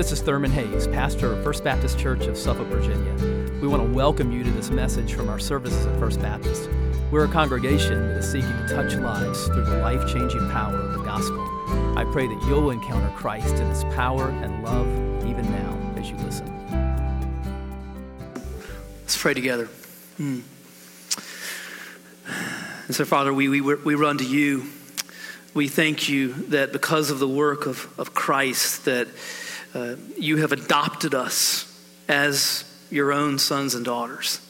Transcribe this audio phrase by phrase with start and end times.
[0.00, 3.12] This is Thurman Hayes, pastor of First Baptist Church of Suffolk, Virginia.
[3.60, 6.70] We want to welcome you to this message from our services at First Baptist.
[7.10, 10.94] We're a congregation that is seeking to touch lives through the life changing power of
[10.94, 11.42] the gospel.
[11.98, 14.86] I pray that you'll encounter Christ in his power and love
[15.28, 16.48] even now as you listen.
[19.02, 19.66] Let's pray together.
[20.16, 20.40] Hmm.
[22.86, 24.64] And so, Father, we, we, we run to you.
[25.52, 29.06] We thank you that because of the work of, of Christ, that
[29.74, 31.66] uh, you have adopted us
[32.08, 34.40] as your own sons and daughters,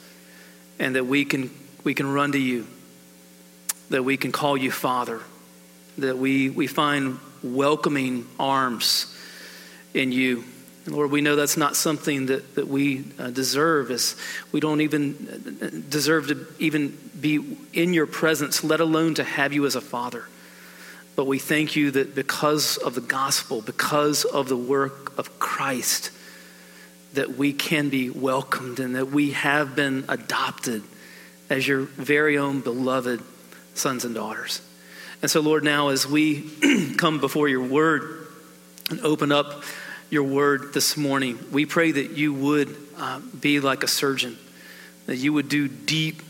[0.79, 1.51] and that we can,
[1.85, 2.67] we can run to you,
[3.91, 5.21] that we can call you Father,
[5.99, 9.15] that we, we find welcoming arms
[9.93, 10.45] in you.
[10.87, 14.17] And Lord, we know that's not something that, that we uh, deserve, as
[14.53, 19.53] we don't even uh, deserve to even be in your presence, let alone to have
[19.53, 20.25] you as a father.
[21.21, 26.11] But we thank you that because of the gospel, because of the work of Christ,
[27.13, 30.83] that we can be welcomed and that we have been adopted
[31.51, 33.21] as your very own beloved
[33.75, 34.63] sons and daughters.
[35.21, 36.49] And so, Lord, now as we
[36.97, 38.27] come before your word
[38.89, 39.63] and open up
[40.09, 44.39] your word this morning, we pray that you would uh, be like a surgeon,
[45.05, 46.23] that you would do deep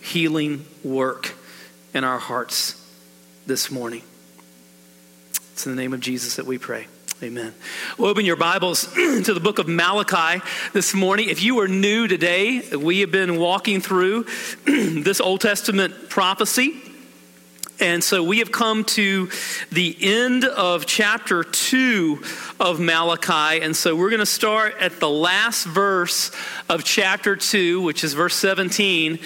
[0.00, 1.34] healing work
[1.92, 2.85] in our hearts
[3.46, 4.02] this morning.
[5.52, 6.88] It's in the name of Jesus that we pray.
[7.22, 7.54] Amen.
[7.96, 11.28] Well, open your Bibles to the book of Malachi this morning.
[11.28, 14.26] If you are new today, we have been walking through
[14.64, 16.82] this Old Testament prophecy.
[17.78, 19.30] And so we have come to
[19.70, 22.22] the end of chapter 2
[22.58, 23.62] of Malachi.
[23.62, 26.32] And so we're going to start at the last verse
[26.68, 29.20] of chapter 2, which is verse 17,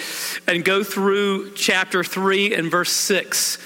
[0.47, 3.57] and go through chapter 3 and verse 6.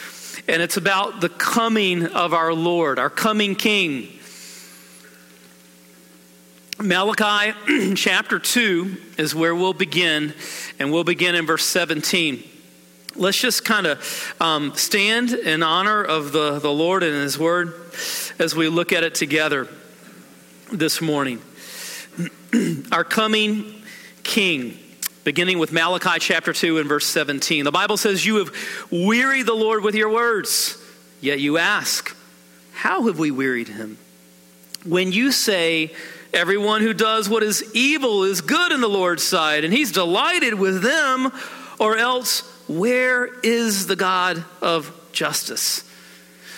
[0.47, 4.09] And it's about the coming of our Lord, our coming King.
[6.79, 10.33] Malachi chapter 2 is where we'll begin,
[10.77, 12.43] and we'll begin in verse 17
[13.15, 17.73] let's just kind of um, stand in honor of the, the Lord and His Word
[18.39, 19.67] as we look at it together
[20.71, 21.41] this morning.
[22.91, 23.81] Our coming
[24.23, 24.77] King,
[25.25, 27.65] beginning with Malachi chapter 2 and verse 17.
[27.65, 28.55] The Bible says, You have
[28.89, 30.81] wearied the Lord with your words,
[31.19, 32.15] yet you ask,
[32.71, 33.97] How have we wearied him?
[34.85, 35.91] When you say,
[36.33, 40.53] Everyone who does what is evil is good in the Lord's sight, and he's delighted
[40.53, 41.31] with them,
[41.79, 45.89] or else where is the God of justice?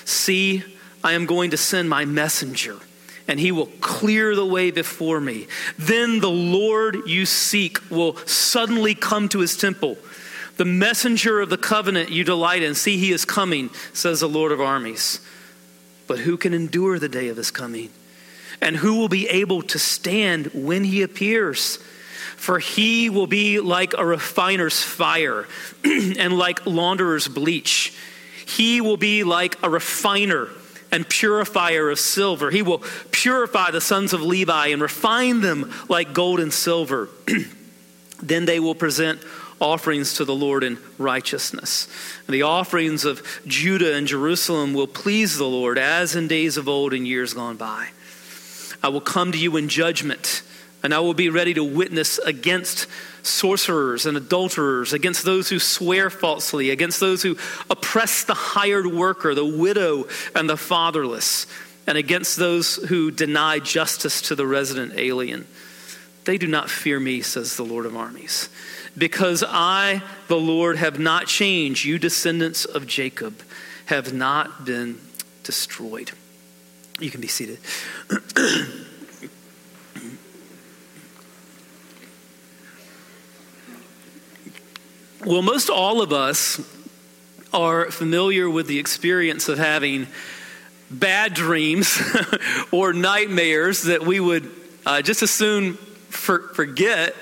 [0.03, 0.63] See,
[1.03, 2.77] I am going to send my messenger,
[3.27, 5.47] and he will clear the way before me.
[5.77, 9.97] Then the Lord you seek will suddenly come to his temple.
[10.55, 12.73] The messenger of the covenant you delight in.
[12.73, 15.19] See, he is coming, says the Lord of armies.
[16.07, 17.89] But who can endure the day of his coming?
[18.61, 21.77] And who will be able to stand when he appears?
[22.37, 25.47] For he will be like a refiner's fire
[25.83, 27.93] and like launderer's bleach.
[28.47, 30.47] He will be like a refiner
[30.91, 32.51] and purifier of silver.
[32.51, 37.09] He will purify the sons of Levi and refine them like gold and silver.
[38.21, 39.21] then they will present
[39.59, 41.87] offerings to the Lord in righteousness.
[42.27, 46.69] And the offerings of Judah and Jerusalem will please the Lord as in days of
[46.69, 47.89] old and years gone by.
[48.83, 50.43] I will come to you in judgment
[50.87, 52.87] and I will be ready to witness against
[53.21, 57.35] sorcerers and adulterers, against those who swear falsely, against those who
[57.69, 61.45] oppress the hired worker, the widow, and the fatherless,
[61.87, 65.45] and against those who deny justice to the resident alien.
[66.23, 68.47] They do not fear me, says the Lord of armies,
[68.97, 71.83] because I, the Lord, have not changed.
[71.83, 73.41] You, descendants of Jacob,
[73.87, 75.01] have not been
[75.43, 76.11] destroyed.
[77.01, 77.59] You can be seated.
[85.27, 86.57] Well, most all of us
[87.51, 90.07] are familiar with the experience of having
[90.89, 92.01] bad dreams
[92.71, 94.49] or nightmares that we would
[94.85, 97.13] uh, just as soon for, forget.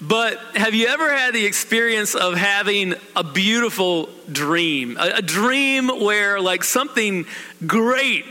[0.00, 4.96] But have you ever had the experience of having a beautiful dream?
[4.96, 7.26] A, a dream where, like, something
[7.66, 8.24] great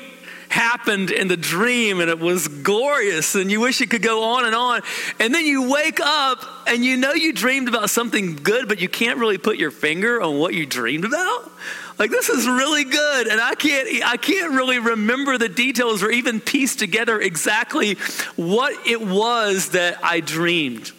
[0.54, 4.46] happened in the dream and it was glorious and you wish it could go on
[4.46, 4.82] and on.
[5.20, 8.88] And then you wake up and you know you dreamed about something good, but you
[8.88, 11.52] can't really put your finger on what you dreamed about.
[11.98, 16.10] Like this is really good, and I can't I can't really remember the details or
[16.10, 17.96] even piece together exactly
[18.36, 20.92] what it was that I dreamed.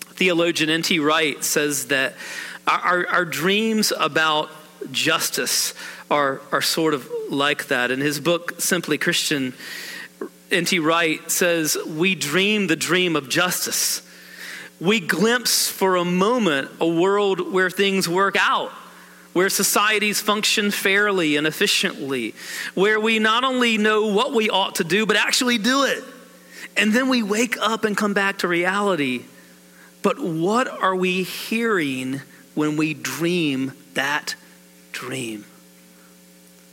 [0.00, 0.98] Theologian N.T.
[0.98, 2.14] Wright says that
[2.66, 4.50] our, our, our dreams about
[4.90, 5.74] justice
[6.10, 7.90] are, are sort of like that.
[7.90, 9.54] In his book, Simply Christian,
[10.50, 10.78] N.T.
[10.78, 14.02] Wright says, We dream the dream of justice.
[14.80, 18.70] We glimpse for a moment a world where things work out,
[19.32, 22.34] where societies function fairly and efficiently,
[22.74, 26.02] where we not only know what we ought to do, but actually do it.
[26.76, 29.24] And then we wake up and come back to reality.
[30.02, 32.20] But what are we hearing
[32.54, 34.34] when we dream that
[35.02, 35.44] dream?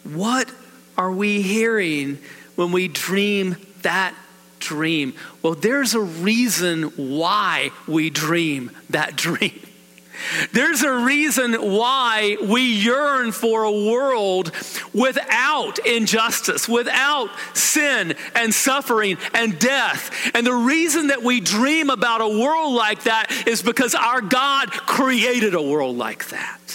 [0.03, 0.51] What
[0.95, 2.19] are we hearing
[2.55, 4.13] when we dream that
[4.59, 5.15] dream?
[5.41, 6.83] Well, there's a reason
[7.17, 9.59] why we dream that dream.
[10.51, 14.51] There's a reason why we yearn for a world
[14.93, 20.11] without injustice, without sin and suffering and death.
[20.35, 24.71] And the reason that we dream about a world like that is because our God
[24.71, 26.69] created a world like that.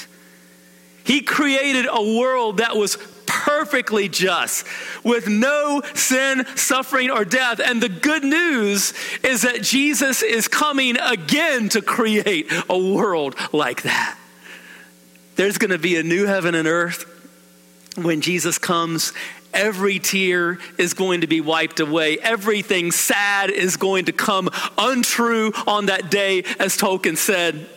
[1.04, 2.96] He created a world that was
[3.26, 4.66] perfectly just,
[5.02, 7.60] with no sin, suffering, or death.
[7.60, 13.82] And the good news is that Jesus is coming again to create a world like
[13.82, 14.18] that.
[15.36, 17.04] There's going to be a new heaven and earth
[17.96, 19.12] when Jesus comes.
[19.52, 22.18] Every tear is going to be wiped away.
[22.18, 24.48] Everything sad is going to come
[24.78, 27.68] untrue on that day, as Tolkien said.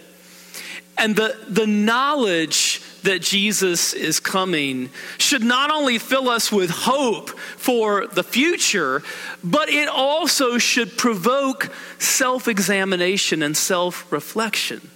[0.97, 7.29] And the, the knowledge that Jesus is coming should not only fill us with hope
[7.29, 9.03] for the future,
[9.43, 14.89] but it also should provoke self examination and self reflection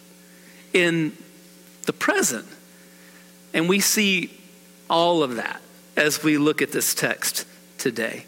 [0.74, 1.16] in
[1.86, 2.48] the present.
[3.54, 4.32] And we see
[4.90, 5.62] all of that
[5.98, 7.46] as we look at this text
[7.78, 8.26] today.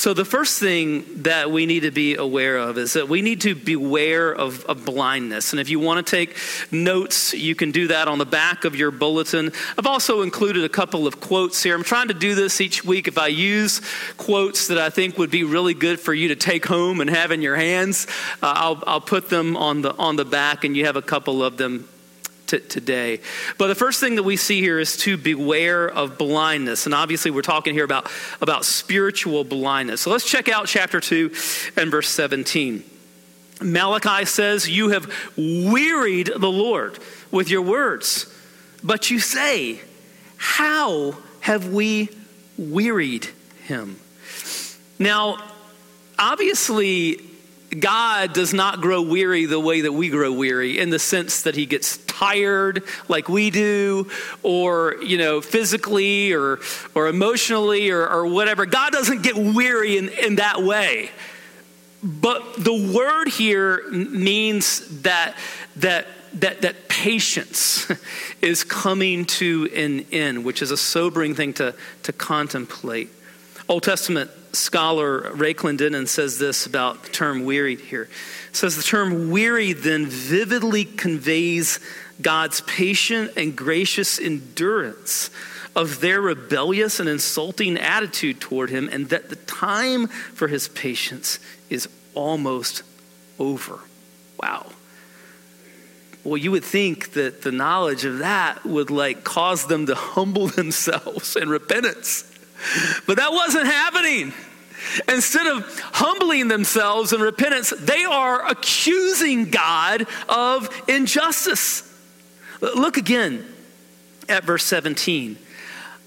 [0.00, 3.42] So, the first thing that we need to be aware of is that we need
[3.42, 5.52] to beware of, of, blindness.
[5.52, 6.38] And if you want to take
[6.72, 9.52] notes, you can do that on the back of your bulletin.
[9.76, 11.74] I've also included a couple of quotes here.
[11.74, 13.08] I'm trying to do this each week.
[13.08, 13.82] If I use
[14.16, 17.30] quotes that I think would be really good for you to take home and have
[17.30, 18.06] in your hands,
[18.42, 21.44] uh, I'll, I'll put them on the, on the back, and you have a couple
[21.44, 21.86] of them
[22.50, 23.20] t- today.
[23.58, 26.86] But the first thing that we see here is to beware of blindness.
[26.86, 28.10] And obviously, we're talking here about,
[28.40, 30.00] about spiritual blindness.
[30.02, 31.32] So let's check out chapter 2
[31.76, 32.84] and verse 17.
[33.62, 36.98] Malachi says, You have wearied the Lord
[37.30, 38.32] with your words,
[38.82, 39.80] but you say,
[40.36, 42.08] How have we
[42.56, 43.28] wearied
[43.64, 43.98] him?
[44.98, 45.38] Now,
[46.18, 47.29] obviously,
[47.78, 51.54] God does not grow weary the way that we grow weary in the sense that
[51.54, 54.10] he gets tired like we do
[54.42, 56.58] or you know physically or
[56.94, 58.66] or emotionally or, or whatever.
[58.66, 61.10] God doesn't get weary in, in that way.
[62.02, 65.36] But the word here means that
[65.76, 67.90] that that that patience
[68.42, 73.10] is coming to an end which is a sobering thing to to contemplate.
[73.68, 78.08] Old Testament scholar Ray Clendenen says this about the term wearied here.
[78.50, 81.78] It says the term weary then vividly conveys
[82.20, 85.30] God's patient and gracious endurance
[85.76, 91.38] of their rebellious and insulting attitude toward him, and that the time for his patience
[91.68, 92.82] is almost
[93.38, 93.78] over.
[94.42, 94.72] Wow.
[96.24, 100.48] Well, you would think that the knowledge of that would like cause them to humble
[100.48, 102.26] themselves in repentance.
[103.06, 104.32] But that wasn't happening.
[105.08, 111.86] Instead of humbling themselves in repentance, they are accusing God of injustice.
[112.60, 113.44] Look again
[114.28, 115.36] at verse 17.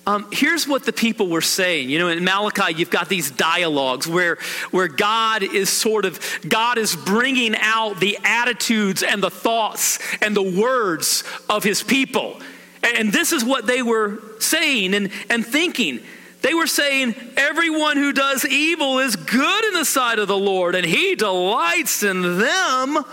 [0.05, 1.89] Um, here's what the people were saying.
[1.89, 4.37] You know, in Malachi, you've got these dialogues where,
[4.71, 10.35] where God is sort of, God is bringing out the attitudes and the thoughts and
[10.35, 12.41] the words of his people.
[12.83, 16.01] And this is what they were saying and, and thinking.
[16.43, 20.75] They were saying, Everyone who does evil is good in the sight of the Lord,
[20.75, 23.03] and he delights in them.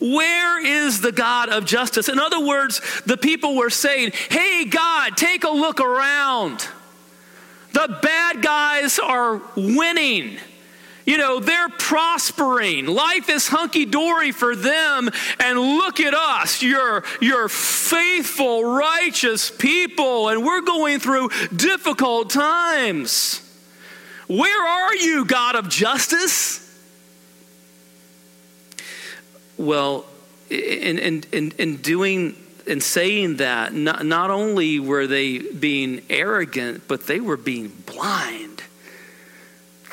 [0.00, 2.08] Where is the God of justice?
[2.08, 6.68] In other words, the people were saying, Hey, God, take a look around.
[7.72, 10.38] The bad guys are winning.
[11.08, 12.84] You know, they're prospering.
[12.84, 15.08] Life is hunky dory for them.
[15.40, 16.60] And look at us.
[16.60, 23.40] You're, you're faithful, righteous people, and we're going through difficult times.
[24.26, 26.78] Where are you, God of justice?
[29.56, 30.04] Well,
[30.50, 32.36] in, in, in, in doing
[32.66, 38.57] in saying that, not, not only were they being arrogant, but they were being blind.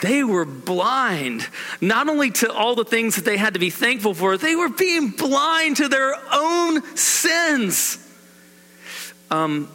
[0.02, 1.48] They were blind,
[1.80, 4.70] not only to all the things that they had to be thankful for, they were
[4.70, 7.98] being blind to their own sins.
[9.32, 9.70] Um,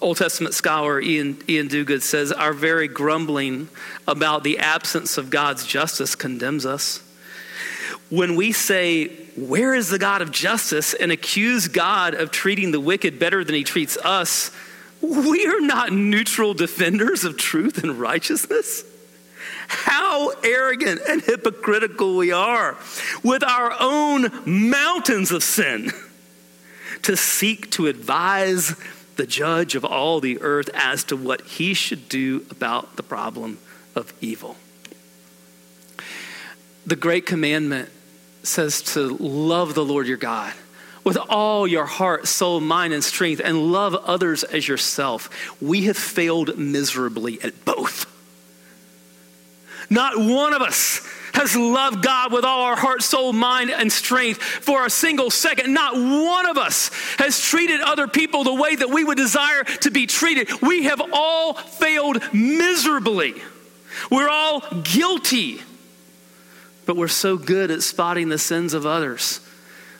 [0.00, 3.68] Old Testament scholar Ian, Iain Duguid says, Our very grumbling
[4.06, 7.02] about the absence of God's justice condemns us.
[8.08, 10.94] When we say, Where is the God of justice?
[10.94, 14.52] and accuse God of treating the wicked better than he treats us,
[15.00, 18.84] we are not neutral defenders of truth and righteousness.
[19.68, 22.76] How arrogant and hypocritical we are
[23.22, 25.92] with our own mountains of sin
[27.02, 28.74] to seek to advise
[29.16, 33.58] the judge of all the earth as to what he should do about the problem
[33.94, 34.56] of evil.
[36.86, 37.90] The great commandment
[38.42, 40.54] says to love the Lord your God
[41.04, 45.30] with all your heart, soul, mind, and strength, and love others as yourself.
[45.60, 48.07] We have failed miserably at both.
[49.90, 51.00] Not one of us
[51.32, 55.72] has loved God with all our heart, soul, mind, and strength for a single second.
[55.72, 59.90] Not one of us has treated other people the way that we would desire to
[59.90, 60.50] be treated.
[60.60, 63.34] We have all failed miserably.
[64.10, 65.62] We're all guilty,
[66.86, 69.40] but we're so good at spotting the sins of others.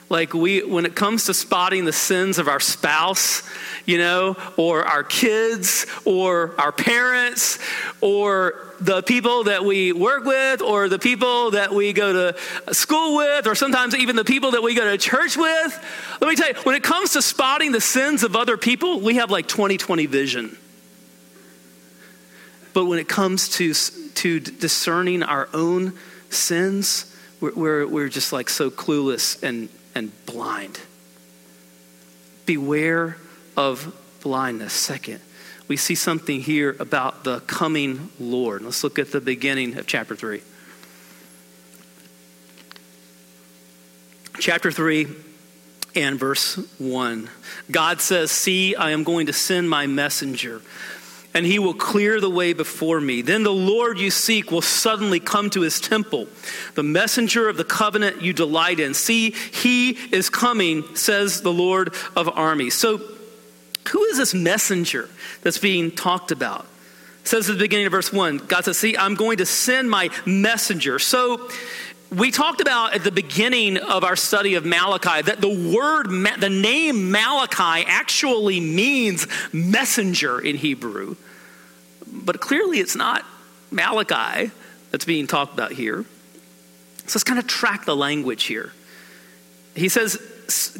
[0.09, 3.43] Like we, when it comes to spotting the sins of our spouse,
[3.85, 7.59] you know, or our kids, or our parents,
[8.01, 13.17] or the people that we work with or the people that we go to school
[13.17, 16.17] with or sometimes even the people that we go to church with.
[16.21, 19.15] Let me tell you, when it comes to spotting the sins of other people, we
[19.15, 20.57] have like 2020 vision.
[22.73, 25.93] But when it comes to, to discerning our own
[26.29, 30.79] sins, we're, we're, we're just like so clueless and, and blind.
[32.45, 33.17] Beware
[33.55, 34.73] of blindness.
[34.73, 35.19] Second,
[35.67, 38.63] we see something here about the coming Lord.
[38.63, 40.41] Let's look at the beginning of chapter 3.
[44.39, 45.07] Chapter 3
[45.95, 47.29] and verse 1.
[47.69, 50.61] God says, See, I am going to send my messenger,
[51.33, 53.21] and he will clear the way before me.
[53.21, 56.27] Then the Lord you seek will suddenly come to his temple,
[56.75, 58.93] the messenger of the covenant you delight in.
[58.93, 62.73] See, he is coming, says the Lord of armies.
[62.73, 63.01] So,
[63.89, 65.09] who is this messenger
[65.41, 66.65] that's being talked about?
[67.21, 69.89] It says at the beginning of verse 1, God says, See, I'm going to send
[69.89, 70.99] my messenger.
[70.99, 71.49] So
[72.11, 76.49] we talked about at the beginning of our study of Malachi that the word, the
[76.49, 81.15] name Malachi actually means messenger in Hebrew.
[82.11, 83.25] But clearly it's not
[83.69, 84.51] Malachi
[84.89, 86.03] that's being talked about here.
[87.05, 88.71] So let's kind of track the language here.
[89.75, 90.17] He says,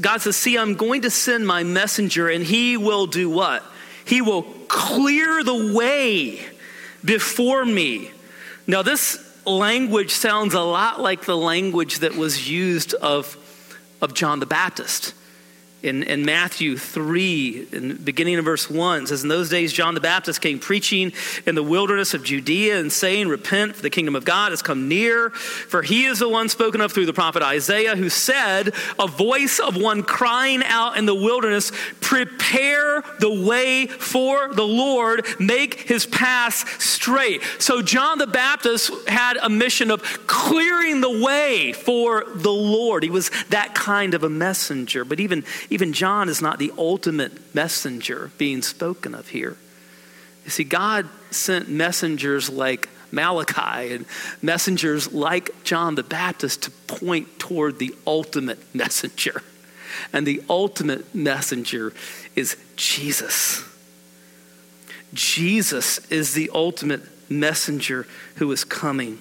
[0.01, 3.63] God says, See, I'm going to send my messenger, and he will do what?
[4.03, 6.39] He will clear the way
[7.05, 8.09] before me.
[8.65, 13.37] Now, this language sounds a lot like the language that was used of,
[14.01, 15.13] of John the Baptist
[15.81, 20.01] in, in Matthew 3, in beginning of verse 1, says, In those days John the
[20.01, 21.13] Baptist came preaching
[21.45, 24.89] in the wilderness of Judea and saying, Repent, for the kingdom of God has come
[24.89, 25.29] near.
[25.29, 29.59] For he is the one spoken of through the prophet Isaiah, who said, A voice
[29.59, 31.71] of one crying out in the wilderness,
[32.01, 37.41] Prepare the way for the Lord, make his path straight.
[37.59, 43.03] So John the Baptist had a mission of clearing the way for the Lord.
[43.03, 45.05] He was that kind of a messenger.
[45.05, 49.57] But even even John is not the ultimate messenger being spoken of here.
[50.45, 54.05] You see, God sent messengers like Malachi and
[54.41, 59.43] messengers like John the Baptist to point toward the ultimate messenger.
[60.13, 61.93] And the ultimate messenger
[62.35, 63.63] is Jesus.
[65.13, 69.19] Jesus is the ultimate messenger who is coming.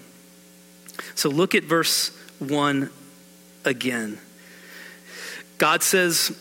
[1.15, 2.91] So look at verse 1
[3.65, 4.19] again.
[5.59, 6.37] God says,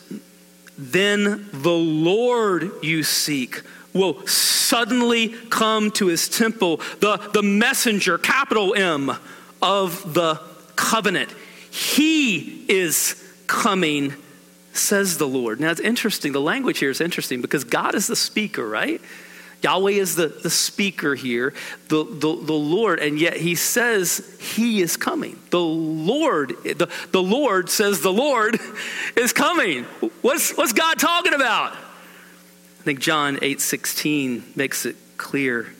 [0.77, 3.61] Then the Lord you seek
[3.93, 9.11] will suddenly come to his temple, the, the messenger, capital M,
[9.61, 10.39] of the
[10.75, 11.31] covenant.
[11.71, 14.13] He is coming,
[14.73, 15.59] says the Lord.
[15.59, 16.31] Now it's interesting.
[16.31, 19.01] The language here is interesting because God is the speaker, right?
[19.63, 21.53] Yahweh is the, the speaker here,
[21.87, 25.39] the, the, the Lord, and yet he says he is coming.
[25.49, 28.59] The Lord, the, the Lord says the Lord
[29.17, 29.83] is coming.
[30.21, 31.73] What's, what's God talking about?
[31.73, 35.73] I think John 8 16 makes it clear.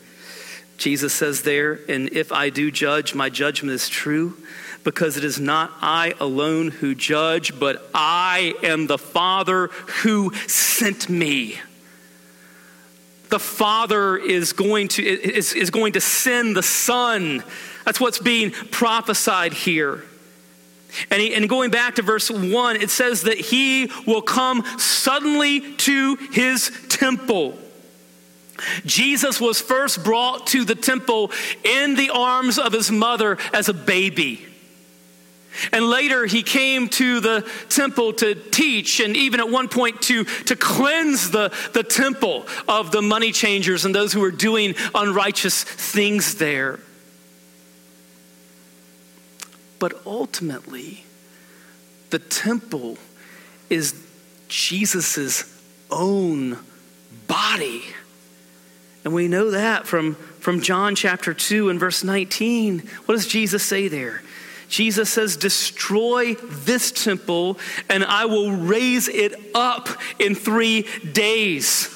[0.76, 4.36] Jesus says there, and if I do judge, my judgment is true,
[4.84, 9.68] because it is not I alone who judge, but I am the Father
[10.02, 11.58] who sent me
[13.28, 17.42] the Father is going to, is, is going to send the Son.
[17.84, 20.04] That's what's being prophesied here.
[21.10, 25.74] And, he, and going back to verse 1, it says that he will come suddenly
[25.76, 27.56] to his temple.
[28.84, 31.30] Jesus was first brought to the temple
[31.62, 34.44] in the arms of his mother as a baby.
[35.72, 40.24] And later he came to the temple to teach and even at one point to,
[40.24, 45.64] to cleanse the, the temple of the money changers and those who were doing unrighteous
[45.64, 46.78] things there.
[49.78, 51.04] But ultimately,
[52.10, 52.98] the temple
[53.70, 53.94] is
[54.48, 55.44] Jesus'
[55.90, 56.58] own
[57.26, 57.82] body.
[59.04, 62.80] And we know that from, from John chapter 2 and verse 19.
[63.06, 64.22] What does Jesus say there?
[64.68, 67.58] Jesus says, Destroy this temple,
[67.88, 71.94] and I will raise it up in three days.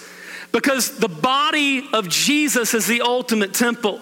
[0.52, 4.00] Because the body of Jesus is the ultimate temple.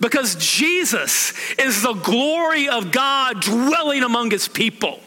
[0.00, 5.00] Because Jesus is the glory of God dwelling among his people.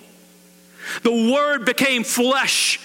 [1.04, 2.80] The Word became flesh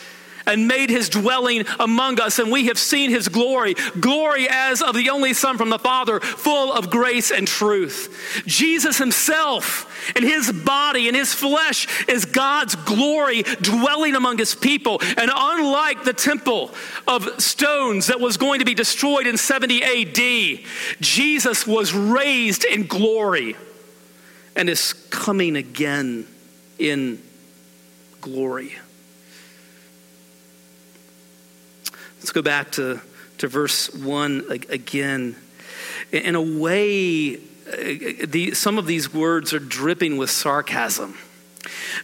[0.46, 4.94] and made his dwelling among us, and we have seen his glory glory as of
[4.94, 8.42] the only Son from the Father, full of grace and truth.
[8.46, 14.98] Jesus himself and his body and his flesh is God's glory dwelling among his people.
[15.16, 16.70] And unlike the temple
[17.06, 20.66] of stones that was going to be destroyed in 70 AD,
[21.00, 23.56] Jesus was raised in glory
[24.56, 26.26] and is coming again
[26.78, 27.22] in
[28.20, 28.72] glory.
[32.22, 33.00] Let's go back to,
[33.38, 35.34] to verse 1 again.
[36.12, 37.40] In a way, uh,
[38.28, 41.18] the, some of these words are dripping with sarcasm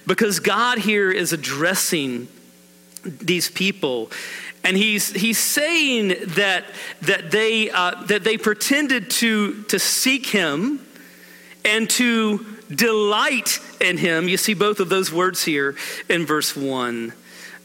[0.09, 2.27] because God here is addressing
[3.05, 4.11] these people
[4.65, 6.65] and he's, he's saying that,
[7.03, 10.85] that, they, uh, that they pretended to, to seek him
[11.65, 14.29] and to delight in him.
[14.29, 15.77] You see both of those words here
[16.09, 17.13] in verse 1.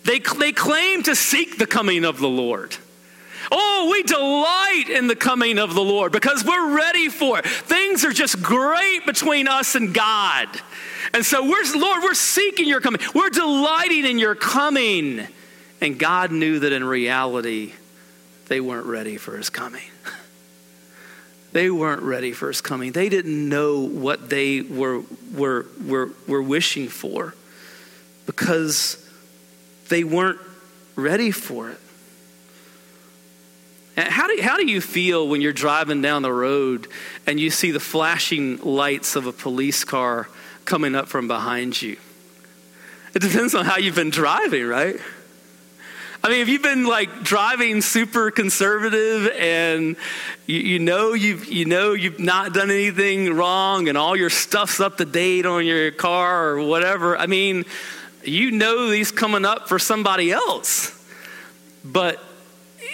[0.04, 2.76] They, they claim to seek the coming of the Lord.
[3.52, 7.46] Oh, we delight in the coming of the Lord because we're ready for it.
[7.46, 10.48] Things are just great between us and God.
[11.14, 13.02] And so we're, Lord, we're seeking your coming.
[13.14, 15.28] We're delighting in your coming.
[15.82, 17.74] And God knew that in reality,
[18.48, 19.84] they weren't ready for his coming.
[21.52, 22.94] They weren't ready for his coming.
[22.94, 27.36] They didn't know what they were, were, were, were wishing for
[28.26, 29.03] because
[29.94, 30.40] they weren't
[30.96, 31.80] ready for it.
[33.96, 36.88] How do, how do you feel when you're driving down the road
[37.28, 40.28] and you see the flashing lights of a police car
[40.66, 41.98] coming up from behind you?
[43.14, 44.96] It depends on how you've been driving, right?
[46.24, 49.96] I mean, if you've been like driving super conservative and
[50.48, 54.80] you, you, know you've you know you've not done anything wrong and all your stuff's
[54.80, 57.66] up to date on your car or whatever, I mean,
[58.26, 60.92] you know he's coming up for somebody else.
[61.84, 62.22] But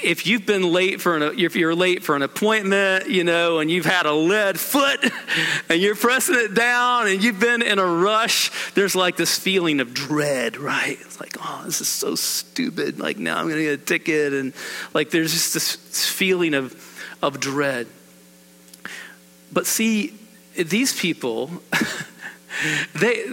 [0.04, 3.70] if you've been late for an if you're late for an appointment, you know, and
[3.70, 5.00] you've had a lead foot
[5.70, 9.80] and you're pressing it down and you've been in a rush, there's like this feeling
[9.80, 10.98] of dread, right?
[11.02, 13.00] It's like, oh, this is so stupid.
[13.00, 14.54] Like now I'm gonna get a ticket and
[14.94, 15.76] like there's just this
[16.10, 16.76] feeling of
[17.22, 17.88] of dread.
[19.52, 20.14] But see,
[20.56, 21.52] these people
[22.96, 23.24] they,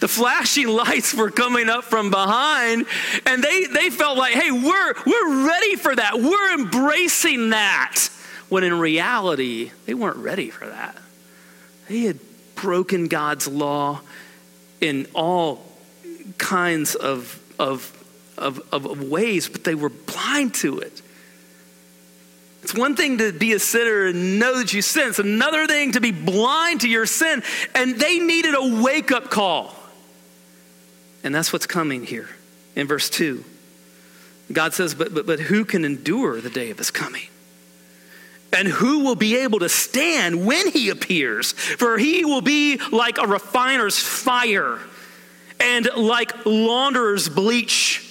[0.00, 2.86] the flashing lights were coming up from behind,
[3.26, 6.14] and they, they felt like, hey, we're, we're ready for that.
[6.20, 8.08] We're embracing that.
[8.48, 10.96] When in reality, they weren't ready for that.
[11.88, 12.18] They had
[12.54, 14.00] broken God's law
[14.80, 15.64] in all
[16.38, 17.92] kinds of, of,
[18.38, 21.02] of, of ways, but they were blind to it.
[22.68, 25.08] It's one thing to be a sinner and know that you sin.
[25.08, 27.42] It's another thing to be blind to your sin.
[27.74, 29.74] And they needed a wake up call.
[31.24, 32.28] And that's what's coming here
[32.76, 33.42] in verse 2.
[34.52, 37.28] God says, but, but, but who can endure the day of his coming?
[38.52, 41.52] And who will be able to stand when he appears?
[41.52, 44.78] For he will be like a refiner's fire
[45.58, 48.04] and like launderer's bleach.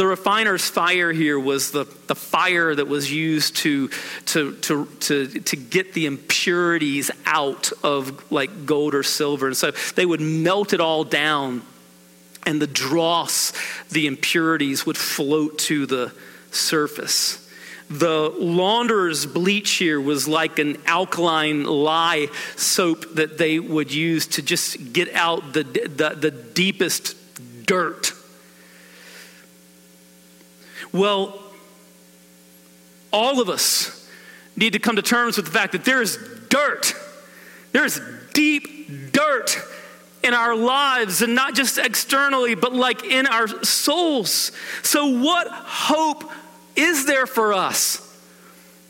[0.00, 3.88] The refiner's fire here was the, the fire that was used to,
[4.24, 9.48] to, to, to, to get the impurities out of like gold or silver.
[9.48, 11.60] And so they would melt it all down,
[12.46, 13.52] and the dross,
[13.90, 16.14] the impurities, would float to the
[16.50, 17.46] surface.
[17.90, 24.40] The launderer's bleach here was like an alkaline lye soap that they would use to
[24.40, 27.16] just get out the, the, the deepest
[27.66, 28.14] dirt
[30.92, 31.40] well,
[33.12, 34.08] all of us
[34.56, 36.94] need to come to terms with the fact that there is dirt.
[37.72, 38.00] There is
[38.32, 39.56] deep dirt
[40.22, 44.52] in our lives, and not just externally, but like in our souls.
[44.82, 46.30] So, what hope
[46.76, 48.06] is there for us?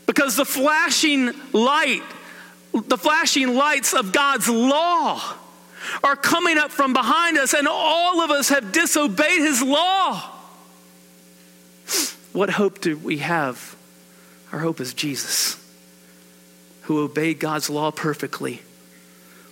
[0.07, 2.03] Because the flashing light,
[2.73, 5.21] the flashing lights of God's law
[6.03, 10.40] are coming up from behind us, and all of us have disobeyed his law.
[12.33, 13.75] What hope do we have?
[14.51, 15.57] Our hope is Jesus,
[16.83, 18.61] who obeyed God's law perfectly.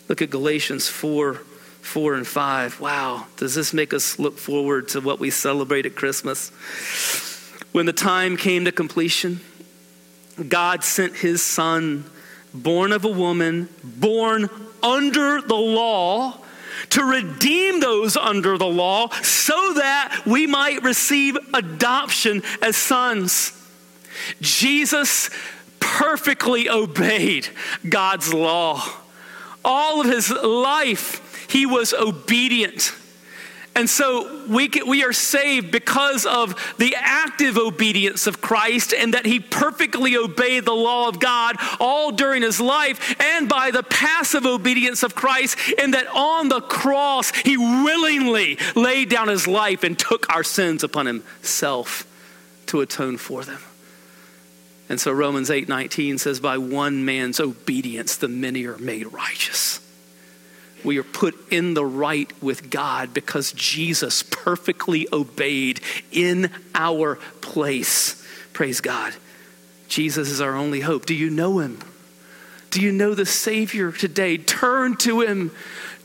[0.08, 1.42] Look at Galatians 4
[1.82, 2.82] 4 and 5.
[2.82, 6.50] Wow, does this make us look forward to what we celebrate at Christmas?
[7.72, 9.40] When the time came to completion,
[10.48, 12.06] God sent his son,
[12.54, 14.50] born of a woman, born
[14.84, 16.38] under the law,
[16.90, 23.54] to redeem those under the law so that we might receive adoption as sons.
[24.42, 25.30] Jesus
[25.80, 27.48] perfectly obeyed
[27.88, 28.84] God's law.
[29.64, 32.94] All of his life, he was obedient.
[33.80, 39.26] And so we, we are saved because of the active obedience of Christ and that
[39.26, 44.46] he perfectly obeyed the law of God all during his life, and by the passive
[44.46, 49.98] obedience of Christ, and that on the cross he willingly laid down his life and
[49.98, 52.06] took our sins upon himself
[52.66, 53.62] to atone for them.
[54.90, 59.80] And so Romans 8:19 says by one man's obedience the many are made righteous
[60.84, 68.26] we are put in the right with God because Jesus perfectly obeyed in our place.
[68.54, 69.14] Praise God.
[69.88, 71.06] Jesus is our only hope.
[71.06, 71.80] Do you know him?
[72.72, 74.38] Do you know the Savior today?
[74.38, 75.52] Turn to him.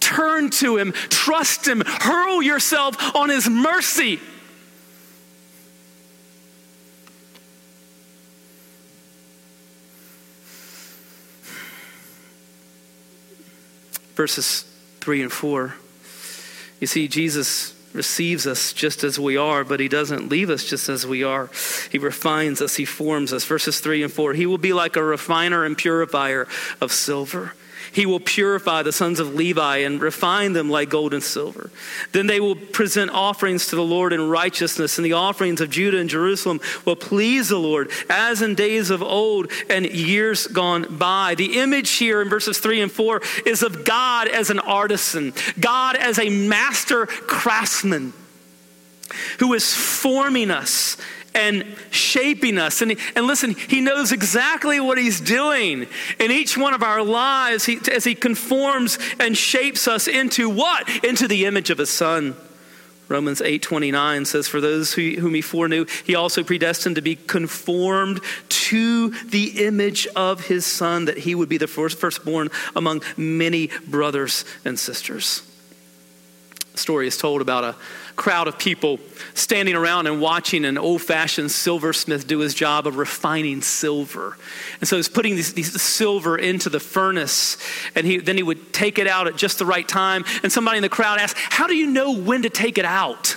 [0.00, 0.92] Turn to him.
[0.92, 1.82] Trust him.
[1.84, 4.20] Hurl yourself on his mercy.
[14.14, 14.64] Verses
[15.00, 15.74] 3 and 4.
[16.80, 20.88] You see, Jesus receives us just as we are, but he doesn't leave us just
[20.88, 21.48] as we are.
[21.90, 23.44] He refines us, he forms us.
[23.44, 26.48] Verses 3 and 4 He will be like a refiner and purifier
[26.80, 27.54] of silver
[27.94, 31.70] he will purify the sons of Levi and refine them like gold and silver.
[32.12, 35.98] Then they will present offerings to the Lord in righteousness, and the offerings of Judah
[35.98, 41.36] and Jerusalem will please the Lord, as in days of old and years gone by.
[41.36, 45.94] The image here in verses 3 and 4 is of God as an artisan, God
[45.94, 48.12] as a master craftsman
[49.38, 50.96] who is forming us
[51.34, 52.82] and shaping us.
[52.82, 55.86] And, and listen, He knows exactly what He's doing
[56.18, 60.88] in each one of our lives he, as He conforms and shapes us into what?
[61.04, 62.36] Into the image of His Son.
[63.08, 68.20] Romans 8:29 says for those who, whom he foreknew he also predestined to be conformed
[68.48, 73.68] to the image of his son that he would be the first, firstborn among many
[73.86, 75.42] brothers and sisters.
[76.74, 77.76] A story is told about a
[78.16, 79.00] crowd of people
[79.34, 84.36] standing around and watching an old fashioned silversmith do his job of refining silver.
[84.80, 87.56] And so he's putting these, these silver into the furnace,
[87.94, 90.24] and he, then he would take it out at just the right time.
[90.42, 93.36] And somebody in the crowd asked, How do you know when to take it out?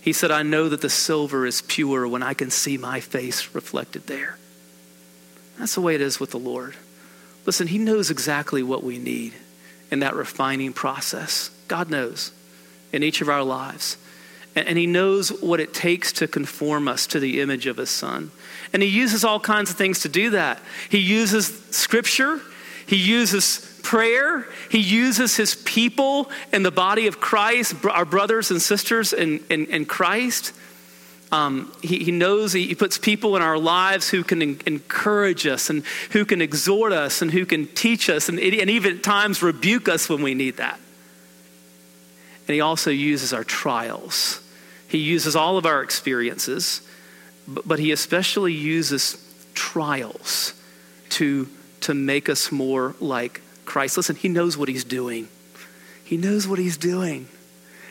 [0.00, 3.54] He said, I know that the silver is pure when I can see my face
[3.54, 4.38] reflected there.
[5.58, 6.76] That's the way it is with the Lord.
[7.44, 9.34] Listen, He knows exactly what we need
[9.90, 11.50] in that refining process.
[11.66, 12.32] God knows
[12.92, 13.96] in each of our lives.
[14.54, 18.30] And, He knows what it takes to conform us to the image of His Son.
[18.72, 20.60] And He uses all kinds of things to do that.
[20.88, 22.40] He uses Scripture,
[22.86, 28.60] He uses prayer, He uses His people in the body of Christ, our brothers and
[28.60, 30.52] sisters in, in, in Christ.
[31.30, 35.46] Um, he, he, knows he, he, puts people in our lives who can en- encourage
[35.46, 39.02] us and who can exhort us and who can teach us and, and even at
[39.02, 40.80] times rebuke us when we need that.
[42.48, 44.40] And he also uses our trials.
[44.88, 46.80] He uses all of our experiences,
[47.46, 49.22] but he especially uses
[49.54, 50.54] trials
[51.10, 51.46] to,
[51.82, 53.98] to make us more like Christ.
[53.98, 55.28] Listen, he knows what he's doing.
[56.04, 57.28] He knows what he's doing.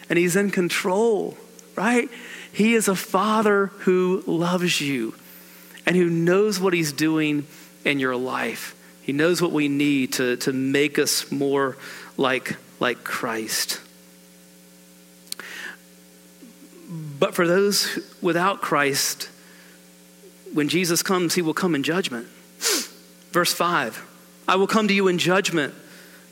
[0.10, 1.38] And he's in control,
[1.76, 2.10] right?
[2.52, 5.14] He is a father who loves you
[5.86, 7.46] and who knows what he's doing
[7.86, 8.74] in your life.
[9.04, 11.78] He knows what we need to, to make us more
[12.18, 13.82] like, like Christ.
[16.88, 19.30] But for those without Christ,
[20.54, 22.28] when Jesus comes, he will come in judgment.
[23.32, 24.04] Verse 5
[24.48, 25.74] I will come to you in judgment,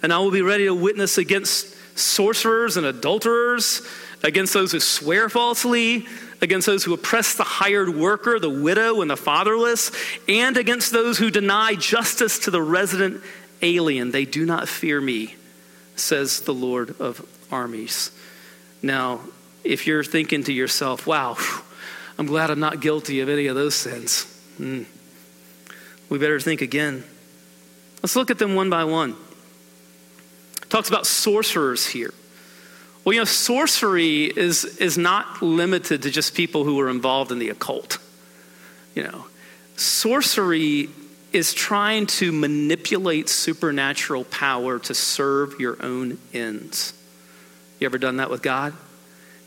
[0.01, 3.81] and I will be ready to witness against sorcerers and adulterers,
[4.23, 6.07] against those who swear falsely,
[6.41, 9.91] against those who oppress the hired worker, the widow, and the fatherless,
[10.27, 13.21] and against those who deny justice to the resident
[13.61, 14.11] alien.
[14.11, 15.35] They do not fear me,
[15.95, 18.11] says the Lord of armies.
[18.81, 19.21] Now,
[19.65, 21.37] if you're thinking to yourself, wow,
[22.17, 24.31] I'm glad I'm not guilty of any of those sins.
[24.59, 24.85] Mm.
[26.09, 27.03] we better think again.
[28.01, 29.15] Let's look at them one by one.
[30.69, 32.13] talks about sorcerers here.
[33.03, 37.39] Well, you know, sorcery is, is not limited to just people who are involved in
[37.39, 37.97] the occult.
[38.95, 39.25] You know,
[39.75, 40.89] sorcery
[41.33, 46.93] is trying to manipulate supernatural power to serve your own ends.
[47.79, 48.73] You ever done that with God?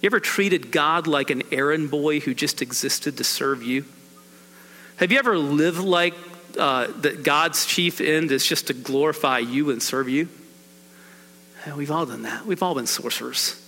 [0.00, 3.84] You ever treated God like an errand boy who just existed to serve you?
[4.96, 6.14] Have you ever lived like
[6.56, 10.28] uh, that God's chief end is just to glorify you and serve you?
[11.76, 12.46] we've all done that.
[12.46, 13.61] We've all been sorcerers,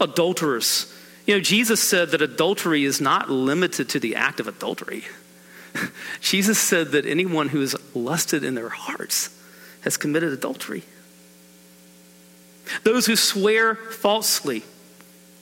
[0.00, 0.92] adulterers.
[1.26, 5.02] You know, Jesus said that adultery is not limited to the act of adultery.
[6.20, 9.36] Jesus said that anyone who has lusted in their hearts
[9.80, 10.84] has committed adultery.
[12.84, 14.62] Those who swear falsely.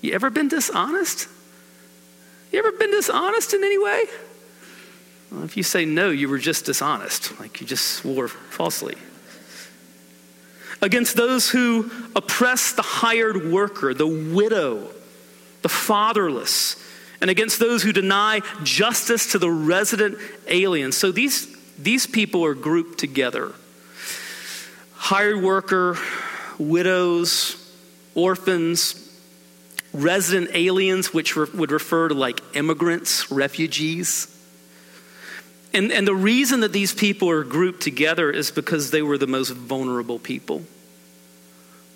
[0.05, 1.29] You ever been dishonest?
[2.53, 4.05] You ever been dishonest in any way?
[5.33, 8.97] Well, if you say no, you were just dishonest, like you just swore falsely.
[10.83, 14.91] Against those who oppress the hired worker, the widow,
[15.63, 16.77] the fatherless,
[17.23, 20.93] and against those who deny justice to the resident alien.
[20.93, 23.55] So these, these people are grouped together
[24.93, 25.97] hired worker,
[26.59, 27.57] widows,
[28.15, 29.04] orphans,
[29.95, 34.29] resident aliens, which re- would refer to like immigrants, refugees.
[35.73, 39.27] And, and the reason that these people are grouped together is because they were the
[39.27, 40.63] most vulnerable people.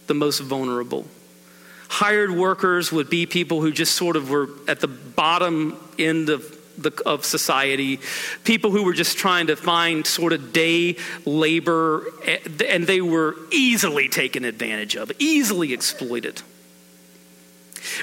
[0.07, 1.07] The most vulnerable.
[1.89, 6.55] Hired workers would be people who just sort of were at the bottom end of
[6.79, 7.99] the, of society,
[8.45, 13.37] people who were just trying to find sort of day labor, eh, and they were
[13.51, 16.41] easily taken advantage of, easily exploited.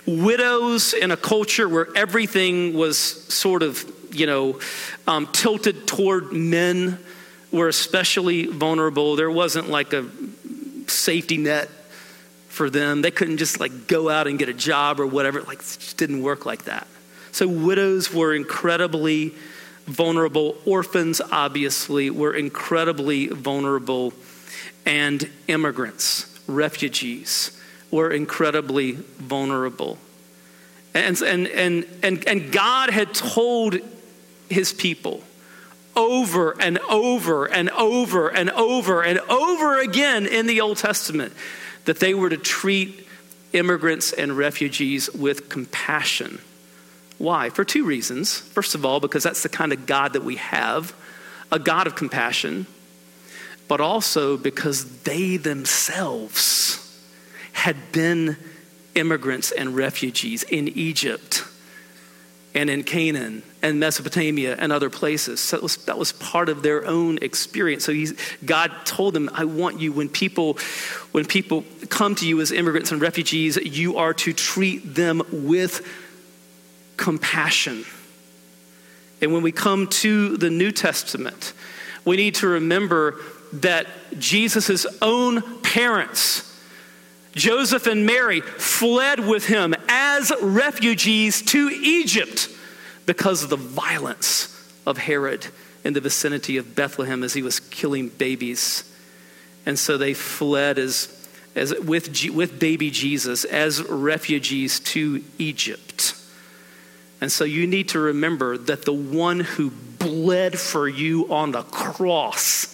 [0.06, 4.60] Widows in a culture where everything was sort of, you know,
[5.08, 7.00] um, tilted toward men
[7.52, 9.16] were especially vulnerable.
[9.16, 10.10] There wasn't like a
[10.88, 11.70] safety net
[12.50, 13.02] for them.
[13.02, 15.42] They couldn't just like go out and get a job or whatever.
[15.42, 16.88] Like, it just didn't work like that.
[17.32, 19.34] So, widows were incredibly
[19.86, 20.56] vulnerable.
[20.66, 24.14] Orphans, obviously, were incredibly vulnerable.
[24.86, 27.60] And immigrants, refugees,
[27.96, 29.98] were incredibly vulnerable.
[30.94, 33.78] And, and, and, and, and God had told
[34.50, 35.24] his people
[35.96, 41.34] over and over and over and over and over again in the Old Testament
[41.86, 43.08] that they were to treat
[43.54, 46.40] immigrants and refugees with compassion.
[47.18, 47.50] Why?
[47.50, 48.40] For two reasons.
[48.40, 50.94] First of all, because that's the kind of God that we have
[51.52, 52.68] a God of compassion,
[53.68, 56.85] but also because they themselves
[57.56, 58.36] had been
[58.96, 61.44] immigrants and refugees in Egypt
[62.54, 65.40] and in Canaan and Mesopotamia and other places.
[65.40, 67.86] So that was, that was part of their own experience.
[67.86, 67.94] So
[68.44, 70.58] God told them, I want you, when people,
[71.12, 75.86] when people come to you as immigrants and refugees, you are to treat them with
[76.98, 77.86] compassion.
[79.22, 81.54] And when we come to the New Testament,
[82.04, 83.20] we need to remember
[83.54, 83.88] that
[84.20, 86.52] Jesus' own parents,
[87.36, 92.50] Joseph and Mary, fled with him as refugees to Egypt
[93.06, 94.52] because of the violence
[94.86, 95.48] of Herod
[95.84, 98.92] in the vicinity of Bethlehem as he was killing babies.
[99.66, 106.16] And so they fled as, as with, with baby Jesus as refugees to Egypt.
[107.22, 111.64] And so you need to remember that the one who bled for you on the
[111.64, 112.72] cross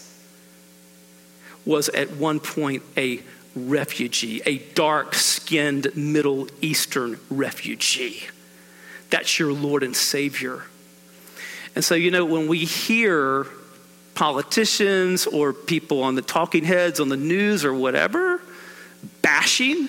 [1.65, 3.21] was at one point a
[3.55, 8.23] refugee, a dark skinned Middle Eastern refugee.
[9.09, 10.63] That's your Lord and Savior.
[11.75, 13.45] And so, you know, when we hear
[14.13, 18.41] politicians or people on the talking heads on the news or whatever
[19.21, 19.87] bashing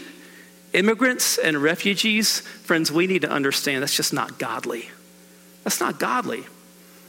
[0.73, 4.89] immigrants and refugees, friends, we need to understand that's just not godly.
[5.65, 6.45] That's not godly.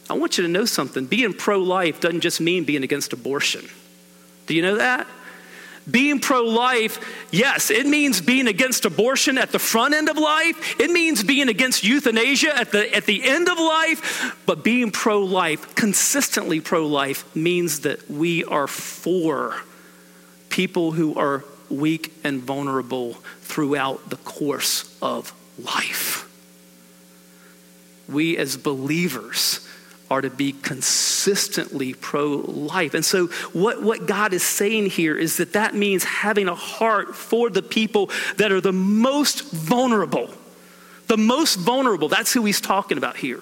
[0.10, 1.06] I want you to know something.
[1.06, 3.68] Being pro life doesn't just mean being against abortion.
[4.48, 5.08] Do you know that?
[5.90, 7.00] Being pro life,
[7.32, 10.80] yes, it means being against abortion at the front end of life.
[10.80, 14.42] It means being against euthanasia at the, at the end of life.
[14.46, 19.56] But being pro life, consistently pro life, means that we are for
[20.50, 26.30] people who are weak and vulnerable throughout the course of life.
[28.08, 29.68] We as believers
[30.14, 32.94] are to be consistently pro life.
[32.94, 37.16] And so, what, what God is saying here is that that means having a heart
[37.16, 40.30] for the people that are the most vulnerable.
[41.08, 42.10] The most vulnerable.
[42.10, 43.42] That's who he's talking about here.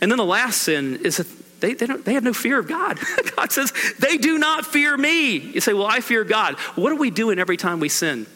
[0.00, 1.16] And then the last sin is
[1.58, 3.00] they, they, don't, they have no fear of God.
[3.36, 5.38] God says, they do not fear me.
[5.38, 6.54] You say, well, I fear God.
[6.76, 8.26] What are we doing every time we sin?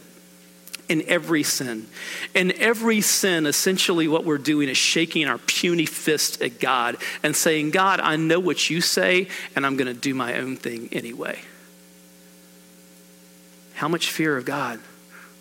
[0.89, 1.87] In every sin.
[2.35, 7.35] In every sin, essentially what we're doing is shaking our puny fist at God and
[7.35, 10.89] saying, God, I know what you say, and I'm going to do my own thing
[10.93, 11.39] anyway.
[13.75, 14.81] How much fear of God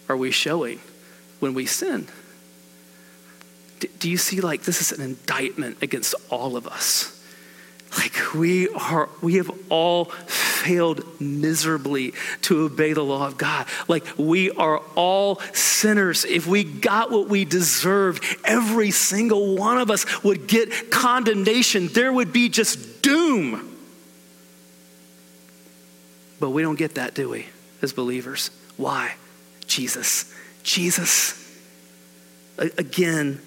[0.08, 0.80] are we showing
[1.40, 2.08] when we sin?
[4.00, 7.21] Do you see, like, this is an indictment against all of us?
[7.98, 13.68] Like we are, we have all failed miserably to obey the law of God.
[13.88, 16.24] Like we are all sinners.
[16.24, 21.88] If we got what we deserved, every single one of us would get condemnation.
[21.88, 23.68] There would be just doom.
[26.40, 27.48] But we don't get that, do we,
[27.82, 28.50] as believers?
[28.78, 29.16] Why?
[29.68, 30.34] Jesus.
[30.64, 31.38] Jesus.
[32.58, 33.42] Again,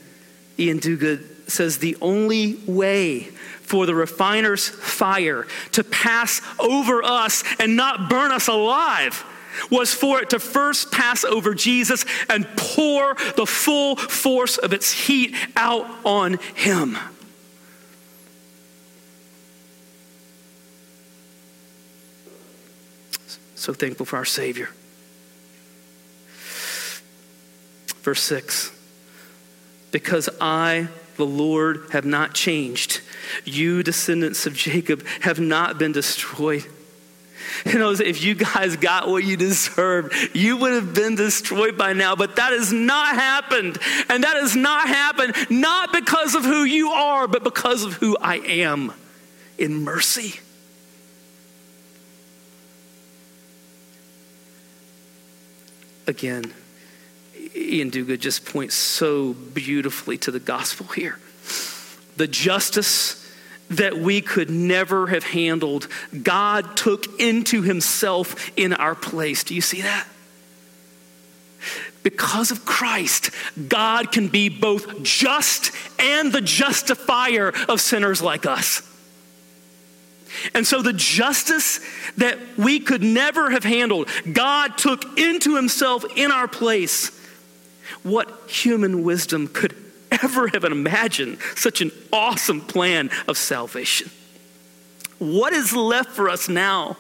[0.59, 3.21] Iain Duguid says the only way
[3.65, 9.25] for the refiner's fire to pass over us and not burn us alive
[9.71, 14.93] was for it to first pass over Jesus and pour the full force of its
[14.93, 16.99] heat out on him.
[23.55, 24.69] So thankful for our Savior.
[28.03, 28.71] Verse 6
[29.91, 33.01] Because I the Lord have not changed.
[33.45, 36.65] You, descendants of Jacob, have not been destroyed.
[37.67, 41.93] You know, if you guys got what you deserved, you would have been destroyed by
[41.93, 42.17] now.
[42.17, 43.79] But that has not happened.
[44.09, 48.17] And that has not happened not because of who you are, but because of who
[48.21, 48.93] I am
[49.59, 50.41] in mercy.
[56.07, 56.53] Again,
[57.57, 61.19] Iain Duguid just points so beautifully to the gospel here.
[62.17, 63.21] The justice
[63.71, 65.89] that we could never have handled,
[66.23, 69.45] God took into himself in our place.
[69.45, 70.07] Do you see that?
[72.03, 73.31] Because of Christ,
[73.69, 78.83] God can be both just and the justifier of sinners like us.
[80.53, 81.81] And so, the justice
[82.19, 87.14] that we could never have handled, God took into himself in our place
[88.05, 89.75] what human wisdom could
[90.13, 94.09] ever have imagined such an awesome plan of salvation.
[95.19, 96.97] What is left for us now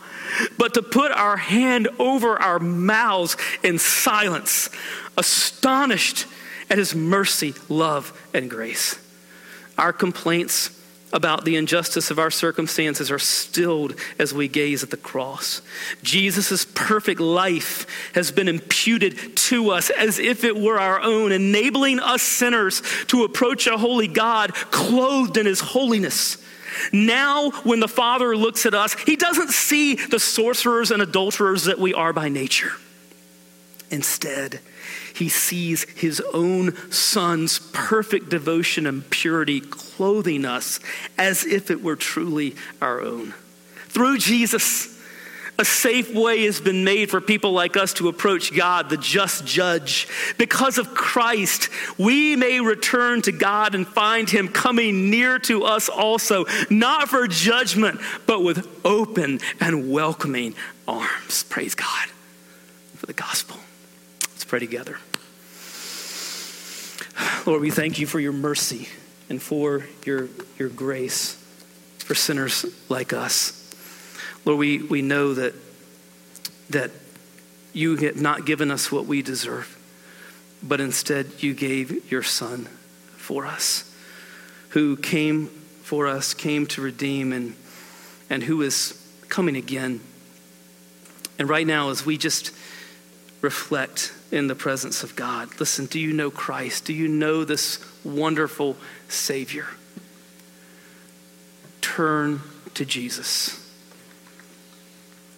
[0.59, 4.71] but to put our hand over our mouths in silence,
[5.17, 6.27] astonished
[6.71, 8.99] at his mercy, love, and grace?
[9.77, 10.74] Our complaints
[11.15, 15.63] about the injustice of our circumstances are stilled as we gaze at the cross.
[16.03, 22.01] Jesus' perfect life has been imputed to us as if it were our own, enabling
[22.01, 26.37] us sinners to approach a holy God clothed in his holiness.
[26.93, 31.79] Now, when the Father looks at us, he doesn't see the sorcerers and adulterers that
[31.79, 32.73] we are by nature.
[33.91, 34.59] Instead,
[35.15, 40.81] he sees his own son's perfect devotion and purity clothing us
[41.17, 43.33] as if it were truly our own.
[43.89, 44.95] Through Jesus,
[45.57, 49.47] a safe way has been made for people like us to approach God, the just
[49.47, 50.09] judge.
[50.37, 55.89] Because of Christ, we may return to God and find Him coming near to us
[55.89, 60.57] also, not for judgment, but with open and welcoming
[60.89, 61.45] arms.
[61.45, 62.09] Praise God
[62.97, 63.59] for the gospel.
[64.45, 64.99] Let's pray together.
[67.47, 68.89] Lord, we thank you for your mercy
[69.31, 70.29] and for your,
[70.59, 71.43] your grace
[72.01, 73.75] for sinners like us.
[74.45, 75.55] Lord, we, we know that,
[76.69, 76.91] that
[77.73, 79.79] you have not given us what we deserve,
[80.63, 82.67] but instead you gave your Son
[83.17, 83.91] for us,
[84.71, 87.57] who came for us, came to redeem, and,
[88.29, 90.03] and who is coming again.
[91.39, 92.53] And right now, as we just
[93.45, 95.49] reflect in the presence of God.
[95.61, 96.87] Listen, do you know Christ?
[96.87, 98.77] Do you know this wonderful
[99.09, 99.67] Savior?
[101.83, 102.41] Turn
[102.73, 103.61] to Jesus.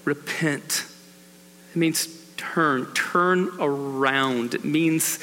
[0.05, 0.87] Repent.
[1.73, 4.55] It means turn, turn around.
[4.55, 5.19] It means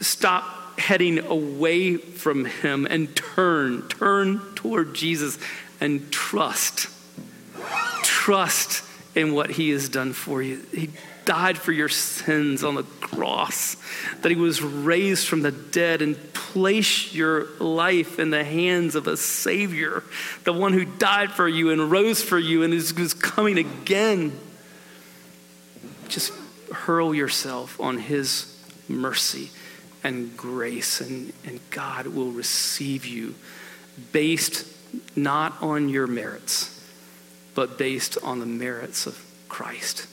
[0.00, 5.38] stop heading away from Him and turn, turn toward Jesus
[5.78, 6.88] and trust.
[8.02, 8.82] Trust
[9.14, 10.64] in what He has done for you.
[10.72, 10.90] He
[11.24, 13.76] died for your sins on the cross,
[14.22, 19.06] that he was raised from the dead and place your life in the hands of
[19.06, 20.02] a Savior,
[20.44, 24.36] the one who died for you and rose for you and is, is coming again.
[26.08, 26.32] Just
[26.72, 28.58] hurl yourself on his
[28.88, 29.50] mercy
[30.02, 33.34] and grace, and, and God will receive you
[34.12, 34.66] based
[35.14, 36.79] not on your merits,
[37.54, 40.06] but based on the merits of Christ.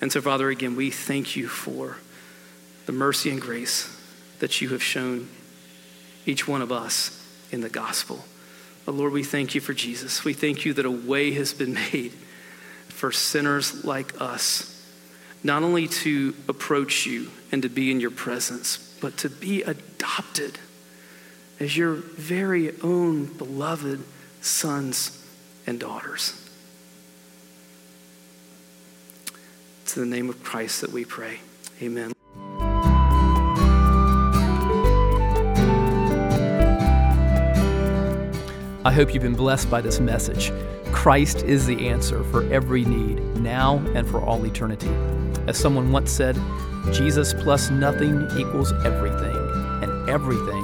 [0.00, 1.96] And so, Father, again, we thank you for
[2.86, 3.90] the mercy and grace
[4.40, 5.28] that you have shown
[6.26, 8.24] each one of us in the gospel.
[8.84, 10.24] But Lord, we thank you for Jesus.
[10.24, 12.12] We thank you that a way has been made
[12.88, 14.70] for sinners like us,
[15.42, 20.58] not only to approach you and to be in your presence, but to be adopted
[21.60, 24.02] as your very own beloved
[24.40, 25.24] sons
[25.66, 26.40] and daughters.
[29.82, 31.40] It's in the name of Christ that we pray.
[31.82, 32.12] Amen.
[38.86, 40.52] I hope you've been blessed by this message.
[40.92, 44.90] Christ is the answer for every need, now and for all eternity.
[45.46, 46.38] As someone once said,
[46.92, 49.36] Jesus plus nothing equals everything,
[49.82, 50.63] and everything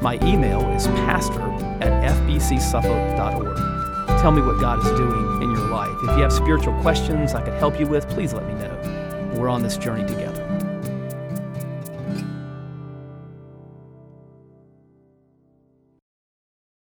[0.00, 1.42] My email is pastor
[1.82, 3.56] at fbcsuffolk.org.
[4.20, 5.96] Tell me what God is doing in your life.
[6.04, 9.32] If you have spiritual questions I could help you with, please let me know.
[9.34, 10.27] We're on this journey together.